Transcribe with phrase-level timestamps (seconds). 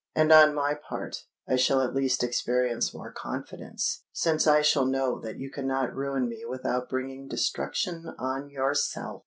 [0.15, 5.19] And on my part, I shall at least experience more confidence, since I shall know
[5.19, 9.19] that you cannot ruin me without bringing destruction on yourself!"